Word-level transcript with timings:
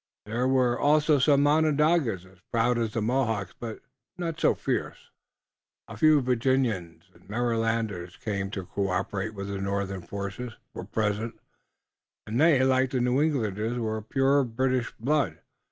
There 0.25 0.47
were 0.47 0.79
also 0.79 1.19
some 1.19 1.45
Onondagas, 1.45 2.25
as 2.25 2.39
proud 2.51 2.79
as 2.79 2.93
the 2.93 3.03
Mohawks, 3.03 3.53
but 3.59 3.81
not 4.17 4.39
so 4.41 4.55
fierce. 4.55 5.11
A 5.87 5.95
few 5.95 6.21
Virginians 6.21 7.03
and 7.13 7.29
Marylanders, 7.29 8.17
come 8.17 8.49
to 8.49 8.65
cooperate 8.65 9.35
with 9.35 9.49
the 9.49 9.61
northern 9.61 10.01
forces, 10.01 10.53
were 10.73 10.85
present, 10.85 11.39
and 12.25 12.41
they, 12.41 12.63
like 12.63 12.89
the 12.89 12.99
New 12.99 13.21
Englanders, 13.21 13.77
were 13.77 13.97
of 13.97 14.09
pure 14.09 14.43
British 14.43 14.91
blood. 14.99 15.37